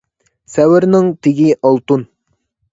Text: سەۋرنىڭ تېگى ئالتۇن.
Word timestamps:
سەۋرنىڭ 0.53 1.13
تېگى 1.27 1.47
ئالتۇن. 1.61 2.11